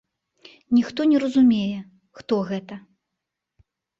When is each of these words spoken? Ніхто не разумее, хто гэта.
Ніхто 0.77 1.05
не 1.11 1.17
разумее, 1.25 1.79
хто 2.21 2.35
гэта. 2.49 2.75